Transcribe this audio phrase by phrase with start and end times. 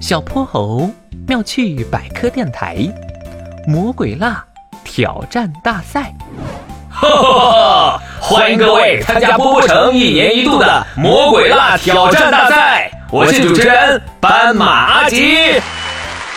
[0.00, 0.90] 小泼猴
[1.28, 2.88] 妙趣百科电台，
[3.66, 4.42] 魔鬼辣
[4.82, 6.14] 挑战大赛。
[6.88, 8.02] 哈哈！
[8.18, 15.60] 欢迎各位参加波波城一年一度的魔鬼辣挑战大赛，我是主持人斑马阿吉。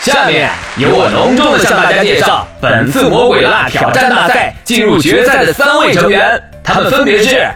[0.00, 0.48] 下面
[0.78, 7.46] 由我隆重的向大家介绍本次魔鬼辣挑战大赛进入决赛的三位成员，他们分别是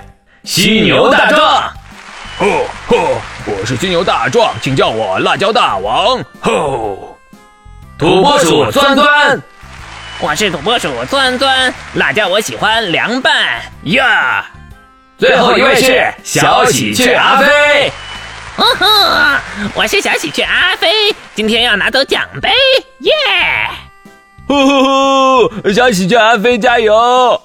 [0.42, 1.62] 犀牛大壮。
[2.36, 2.46] 吼
[2.88, 2.96] 吼！
[3.46, 6.18] 我是金牛大壮，请叫我辣椒大王。
[6.40, 7.18] 吼！
[7.98, 9.42] 土拨鼠钻钻，
[10.18, 14.46] 我是土拨鼠钻钻，辣椒我喜欢凉拌呀。
[15.18, 17.92] 最后一位是小喜鹊阿飞。
[18.56, 18.86] 哦吼！
[19.74, 22.50] 我是小喜鹊阿飞，今天要拿走奖杯，
[23.00, 23.12] 耶！
[24.48, 25.70] 呼呼呼！
[25.70, 27.38] 小喜鹊阿飞加油！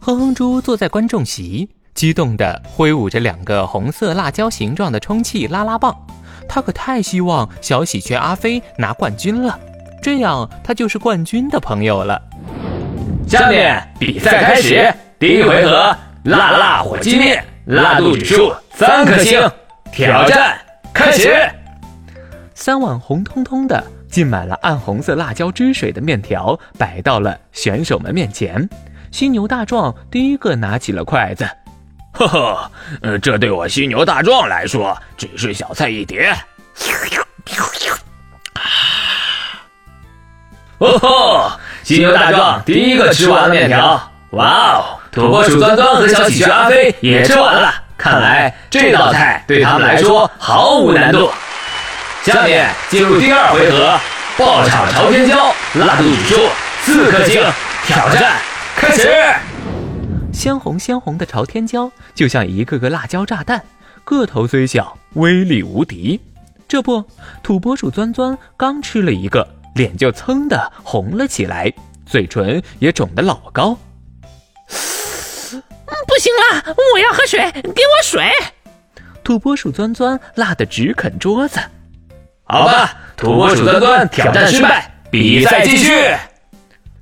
[0.00, 1.68] 哼哼猪坐在观众席。
[1.98, 5.92] 激动地挥舞着两个红色辣椒形状的充气拉拉棒，
[6.48, 9.58] 他可太希望小喜鹊阿飞拿冠军了，
[10.00, 12.22] 这样他就是冠军的朋友了。
[13.26, 19.50] 下面比赛开始，第一回合，辣辣火鸡面，辣度指数三颗星，
[19.90, 20.56] 挑战
[20.94, 21.34] 开始。
[22.54, 28.70] 三碗红彤彤的、浸满了暗红色辣椒汁水的面条摆到了选手们面前，
[29.10, 31.44] 犀牛大壮第一个拿起了筷子。
[32.18, 36.34] 呵呵，呃，这对我犀牛大壮来说只是小菜一碟。
[40.78, 41.52] 哦吼！
[41.84, 44.10] 犀牛大壮第一个吃完了面条。
[44.30, 44.98] 哇哦！
[45.12, 47.72] 土拨鼠端端和小喜鹊阿飞也吃完了。
[47.96, 51.30] 看来这道菜对他们来说毫无难度。
[52.24, 53.96] 下面进入第二回合，
[54.36, 56.48] 爆炒朝天椒，辣度指数
[56.82, 57.40] 四颗星。
[57.86, 58.32] 挑战
[58.76, 59.08] 开始。
[60.38, 63.60] 鲜红鲜红的朝天椒就像一个个辣椒炸弹，
[64.04, 66.20] 个头虽小，威力无敌。
[66.68, 67.04] 这不，
[67.42, 69.44] 土拨鼠钻钻刚吃了一个，
[69.74, 71.72] 脸就噌的红了起来，
[72.06, 73.76] 嘴唇也肿得老高。
[76.06, 78.30] 不行了，我要喝水，给我水！
[79.24, 81.58] 土拨鼠钻钻辣得直啃桌子。
[82.44, 85.92] 好吧，土拨鼠钻钻挑战失败，比赛继续。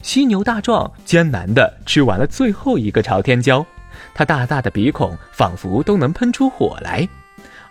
[0.07, 3.67] 犀牛大壮艰难地吃完了最后一个朝天椒，
[4.15, 7.09] 他大大的鼻孔仿佛都能喷出火来。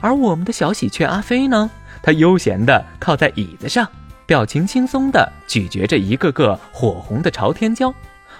[0.02, 1.72] 而我们的小喜鹊阿飞呢？
[2.04, 3.88] 他悠闲地靠在椅子上，
[4.26, 7.94] 表情轻松地咀嚼着一个个火红的朝天椒，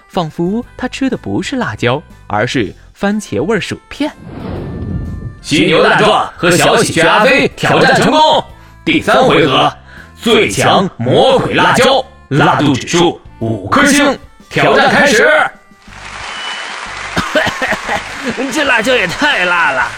[0.08, 4.12] 仿佛他吃的不是辣椒，而是番茄味薯片。
[5.40, 8.44] 犀牛大壮和小喜鹊阿飞挑战成功，
[8.84, 9.72] 第三回合，
[10.14, 13.18] 最强魔鬼辣椒，辣度指数。
[13.40, 15.28] 五颗星，挑战开始。
[18.52, 19.88] 这辣椒也太辣了！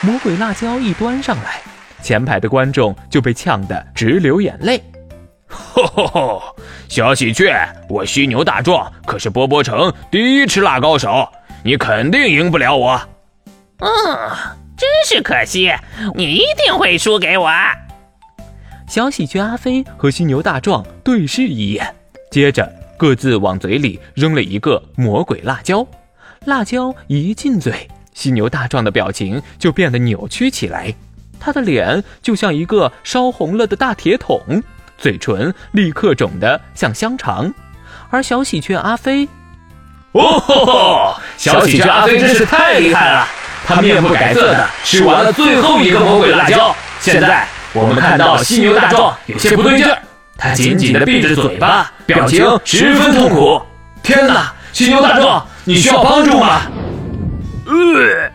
[0.00, 1.60] 魔鬼辣椒一端上来，
[2.02, 4.82] 前排的观众就被呛得直流眼泪。
[5.48, 6.56] 吼吼吼！
[6.88, 7.54] 小喜鹊，
[7.88, 11.28] 我犀牛大壮可是波波城第一吃辣高手，
[11.62, 13.00] 你肯定赢不了我。
[13.78, 13.88] 嗯，
[14.76, 15.72] 真是可惜，
[16.14, 17.50] 你一定会输给我。
[18.88, 21.94] 小喜鹊阿飞和犀牛大壮对视一眼。
[22.36, 25.86] 接着，各自往嘴里扔了一个魔鬼辣椒，
[26.44, 30.94] 辣椒一进嘴，犀牛大壮的表情就变得扭曲起来，
[31.40, 34.62] 他的脸就像一个烧红了的大铁桶，
[34.98, 37.54] 嘴唇立刻肿得像香肠。
[38.10, 39.26] 而小喜鹊阿飞，
[40.12, 41.14] 哦吼吼！
[41.38, 43.26] 小喜鹊阿飞真是太厉害了，
[43.66, 46.76] 他面不改色的吃完了最后一个魔鬼辣椒。
[47.00, 50.02] 现在我们看到犀牛大壮有些不对劲儿。
[50.38, 53.60] 他紧紧地闭着嘴巴，表情十分痛苦。
[54.02, 56.62] 天哪，犀牛大壮，你需要帮助吗？
[57.66, 58.30] 呃，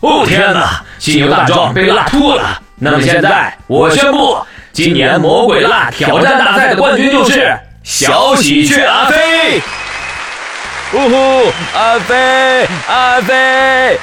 [0.00, 2.60] 哦天哪，犀牛大壮被辣吐了。
[2.76, 4.38] 那么现在，我宣布，
[4.72, 9.60] 今年魔鬼辣挑战大赛的冠军就是小喜鹊阿飞。
[10.92, 13.98] 呜呼，阿飞，阿飞！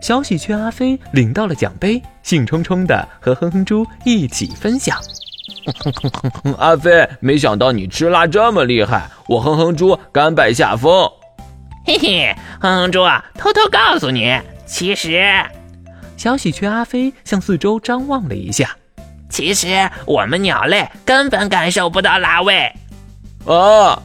[0.00, 4.96] 小喜鹊阿飞领到了奖杯，兴冲冲的和哼哼猪一起分享。
[6.58, 11.10] 阿飞，没想到你吃辣这么厉害，我哼哼猪甘拜下风。
[11.86, 15.22] 嘿嘿，哼哼猪啊，偷偷告诉你，其实，
[16.16, 18.76] 小喜鹊阿飞向四周张望了一下，
[19.30, 22.70] 其实我们鸟类根本感受不到辣味。
[23.46, 24.00] 哦，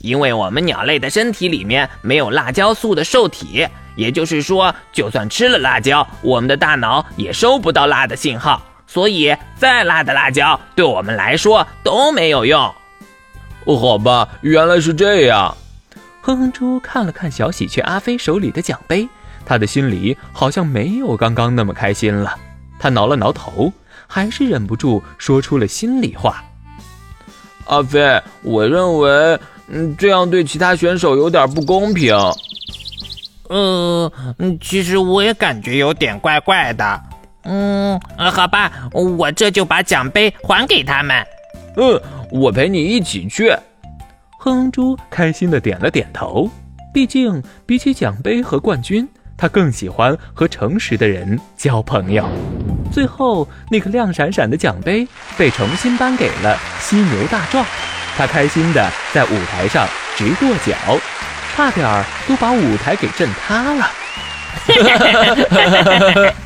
[0.00, 8.60] 因为我们鸟类的身体里面没有辣椒素的受体，也就是说，就算吃了辣椒，我们的大脑也收不到辣的信号。
[8.86, 12.60] 所以，再辣的辣椒对我们来说都没有用。
[13.64, 15.56] 哦，好吧，原来是这样。
[16.20, 19.08] 哼哼猪看了看小喜鹊阿飞手里的奖杯，
[19.44, 22.34] 他的心里好像没有刚刚那么开心了。
[22.78, 23.72] 他挠了挠头，
[24.06, 26.44] 还是忍不住说出了心里话
[27.66, 29.38] ：“阿飞，我认为，
[29.68, 32.14] 嗯，这样对其他选手有点不公平。
[33.48, 34.12] 呃，
[34.60, 37.02] 其实我也感觉有点怪怪的。
[37.44, 41.26] 嗯，好吧，我这就把奖杯还给他们。
[41.76, 42.00] 嗯，
[42.30, 43.54] 我陪你一起去。”
[44.38, 46.50] 哼猪开心的点了点头。
[46.92, 52.24] 毕竟，比起奖杯和冠军，他更喜欢和诚实的人交朋友。
[52.92, 57.66] 最后，那个亮闪闪的奖杯被重新颁给了犀牛大壮，
[58.16, 60.76] 他开心的在舞台上直跺脚，
[61.56, 63.90] 差点都把舞台给震塌了。